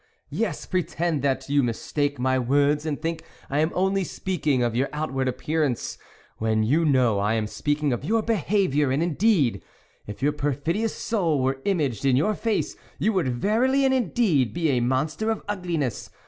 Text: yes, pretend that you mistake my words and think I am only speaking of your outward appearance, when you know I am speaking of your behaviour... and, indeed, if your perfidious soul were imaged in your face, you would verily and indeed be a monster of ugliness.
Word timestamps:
yes, 0.31 0.65
pretend 0.65 1.21
that 1.21 1.47
you 1.47 1.61
mistake 1.61 2.17
my 2.17 2.39
words 2.39 2.87
and 2.87 3.03
think 3.03 3.21
I 3.51 3.59
am 3.59 3.69
only 3.75 4.03
speaking 4.03 4.63
of 4.63 4.75
your 4.75 4.89
outward 4.91 5.27
appearance, 5.27 5.95
when 6.39 6.63
you 6.63 6.85
know 6.85 7.19
I 7.19 7.35
am 7.35 7.45
speaking 7.45 7.93
of 7.93 8.03
your 8.03 8.23
behaviour... 8.23 8.89
and, 8.89 9.03
indeed, 9.03 9.61
if 10.07 10.23
your 10.23 10.31
perfidious 10.31 10.95
soul 10.95 11.39
were 11.43 11.61
imaged 11.65 12.03
in 12.03 12.15
your 12.15 12.33
face, 12.33 12.75
you 12.97 13.13
would 13.13 13.27
verily 13.29 13.85
and 13.85 13.93
indeed 13.93 14.55
be 14.55 14.71
a 14.71 14.79
monster 14.79 15.29
of 15.29 15.43
ugliness. 15.47 16.09